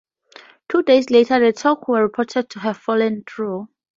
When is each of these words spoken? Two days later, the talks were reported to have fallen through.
Two 0.67 0.81
days 0.81 1.11
later, 1.11 1.39
the 1.39 1.53
talks 1.53 1.87
were 1.87 2.01
reported 2.01 2.49
to 2.49 2.59
have 2.59 2.75
fallen 2.77 3.23
through. 3.29 3.69